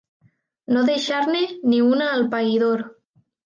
No 0.77 0.83
deixar-ne 0.87 1.43
ni 1.75 1.85
una 1.91 2.11
al 2.17 2.29
païdor. 2.35 2.87